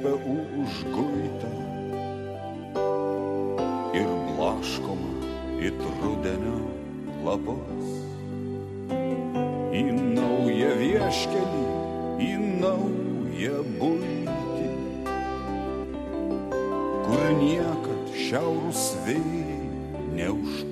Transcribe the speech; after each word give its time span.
slepia 0.00 0.16
užguitą 0.60 1.50
ir 3.94 4.08
blaškoma 4.36 5.12
it 5.60 5.74
rudenio 6.02 6.60
lapos. 7.24 7.88
Į 9.76 9.84
naują 10.16 10.72
vieškelį, 10.80 11.66
į 12.24 12.32
naują 12.62 13.60
būtį, 13.76 14.70
kur 17.04 17.28
niekad 17.42 18.18
šiaurus 18.24 18.90
vėjai 19.04 19.62
neužtruks. 20.16 20.69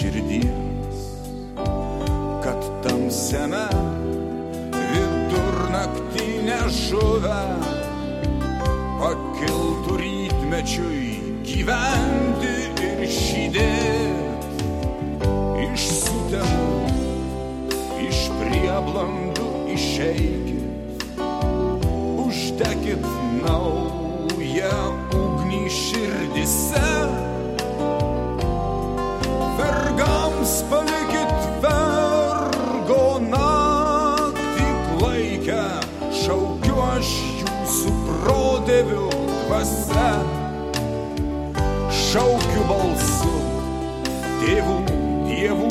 Širdies, 0.00 1.00
kad 2.44 2.60
tamsiame 2.84 3.66
vidurnaktinę 4.72 6.60
žuvę 6.72 7.40
pakiltų 9.00 9.98
rytmečiui 10.00 11.10
gyventi 11.44 12.54
ir 12.86 13.04
žydėti 13.12 14.64
iš 15.66 15.84
sutemų, 15.98 16.72
iš 18.08 18.24
prieblandų 18.40 19.50
išeikit, 19.76 20.49
dvasia. 39.60 40.24
Šaukiu 41.90 42.62
balsu 42.68 43.32
tėvų, 44.40 44.76
dievų 45.26 45.68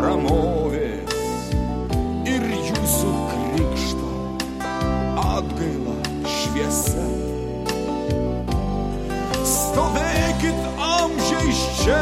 ramovės 0.00 1.50
ir 2.26 2.46
jūsų 2.48 3.10
krikšto 3.32 4.12
atgaila 5.20 5.96
šviesa. 6.24 7.04
Stovėkit 9.52 10.80
amžiais 10.88 11.60
čia, 11.82 12.00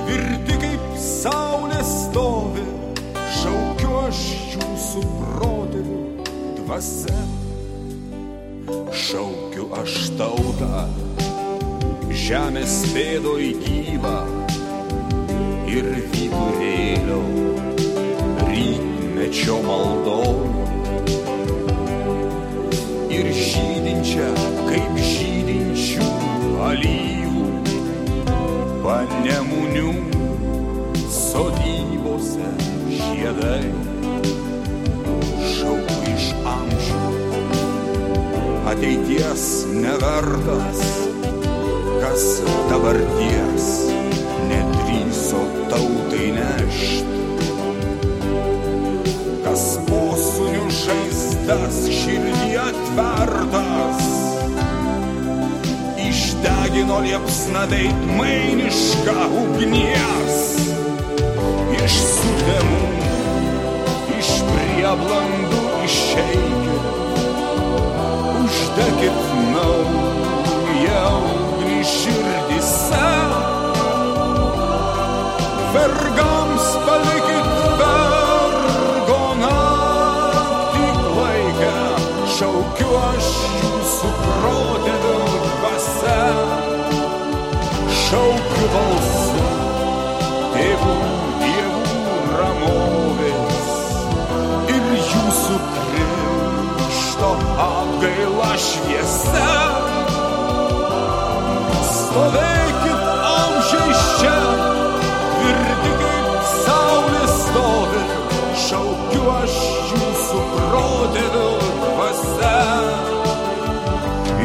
tvirti 0.00 0.56
kaip 0.64 0.88
saulė 1.04 1.82
stovi, 1.84 2.64
šaukiu 3.42 3.92
aš 4.06 4.24
jūsų 4.56 5.04
protėvių 5.20 6.00
dvasia. 6.62 7.39
Šaukiu 8.90 9.66
aš 9.74 9.94
tautą, 10.18 10.84
žemės 12.10 12.74
pėdoj 12.94 13.46
gyvą 13.64 14.18
ir 15.70 15.88
vidurėlio 16.12 17.20
rytmečio 18.50 19.58
maldom. 19.66 20.58
Ir 23.10 23.30
žydinčią, 23.34 24.30
kaip 24.70 24.98
žydinčių 25.10 26.10
alyvų, 26.70 27.46
panemunių 28.86 29.94
sodybose 31.20 32.52
žiedai. 32.98 33.99
Ateities 38.70 39.44
nevertas, 39.66 40.80
kas 42.02 42.26
dabarties 42.70 43.66
nedrįso 44.46 45.40
tautai 45.72 46.28
nešti. 46.36 47.48
Kas 49.42 49.64
posūnių 49.88 50.68
žaizdas 50.76 51.80
širdį 51.98 52.52
atvertas, 52.62 54.06
išdegino 56.06 57.00
liepsna 57.08 57.66
veidmainišką 57.74 59.18
ugnies. 59.42 60.40
Iš 61.80 62.00
sutemų, 62.14 62.80
iš 64.20 64.32
prieblandų 64.52 65.64
išeikit, 65.88 66.99
uždegit 68.70 69.18
naują 69.52 71.02
ugnį 71.30 71.84
širdise. 71.84 73.08
Vergams 75.74 76.68
palikit 76.86 77.50
vergo 77.80 79.20
naktį 79.42 80.86
klaikę, 81.02 81.76
šaukiu 82.38 82.90
aš 83.10 83.30
jūsų 83.60 84.14
protėvių 84.24 85.16
dvasia. 85.60 86.18
Šaukiu 88.02 88.74
balsu 88.74 89.09
šviesa. 98.60 99.48
Stovėkit 101.90 103.04
amžiais 103.30 104.02
čia, 104.20 104.36
tvirti 105.36 105.92
kaip 106.00 106.28
saulė 106.64 107.24
stovi, 107.36 108.02
šaukiu 108.66 109.24
aš 109.36 109.56
jūsų 109.94 110.42
protėvių 110.56 111.48
dvasia. 111.84 112.54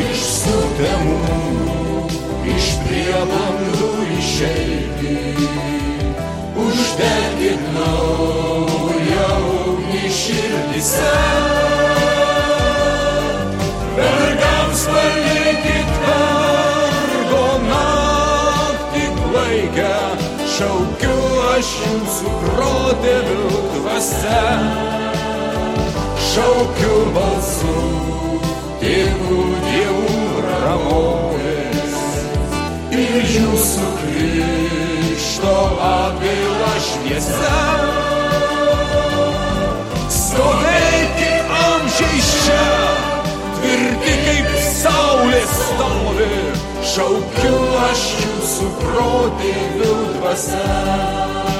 Iš 0.05 0.25
sutemų, 0.39 1.19
iš 2.55 2.71
prieblandų 2.85 3.91
išeikit, 4.19 5.45
uždegit 6.65 7.71
naują 7.77 9.31
ugnį 9.55 10.05
širdise. 10.21 11.34
Dvasia. 23.95 24.39
Šaukiu 26.19 26.95
balsu 27.15 27.75
tėvų 28.81 29.43
dievų 29.63 30.17
ramovės 30.43 31.95
ir 32.91 33.29
jūsų 33.35 33.91
krikšto 34.01 35.55
atgaila 35.87 36.73
šviesa. 36.89 37.61
Stovėkit 40.17 41.55
amžiais 41.61 42.35
čia, 42.43 42.67
tvirti 43.61 44.17
kaip 44.27 44.53
saulė 44.75 45.43
stovi, 45.55 46.31
šaukiu 46.95 47.59
aš 47.87 48.07
jūsų 48.25 48.71
protėvių 48.83 49.99
dvasia. 50.17 51.54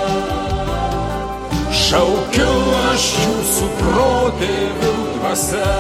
Šaukiu 1.86 2.54
aš 2.90 3.04
jūsų 3.22 3.68
protėvių 3.78 4.94
dvasia. 5.20 5.74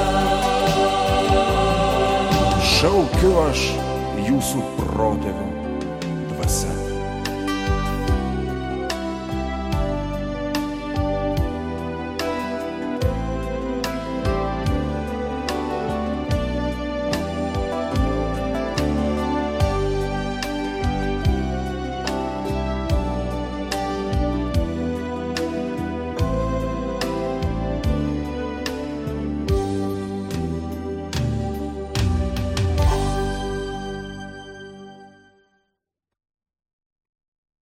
Šaukiu 2.75 3.34
aš 3.48 3.63
jūsų 4.28 4.62
protėvių 4.78 5.55